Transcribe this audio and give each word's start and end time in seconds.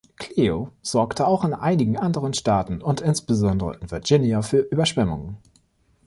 Cleo 0.19 0.71
sorgte 0.81 1.27
auch 1.27 1.45
in 1.45 1.53
einigen 1.53 1.95
anderen 1.95 2.33
Staaten 2.33 2.81
und 2.81 3.01
insbesondere 3.01 3.77
in 3.77 3.91
Virginia 3.91 4.41
für 4.41 4.57
Überschwemmungen. 4.61 5.37